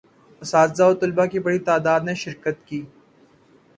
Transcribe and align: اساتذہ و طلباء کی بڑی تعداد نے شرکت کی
اساتذہ 0.41 0.83
و 0.83 0.93
طلباء 0.95 1.25
کی 1.31 1.39
بڑی 1.39 1.59
تعداد 1.59 1.99
نے 2.03 2.13
شرکت 2.23 2.65
کی 2.67 2.81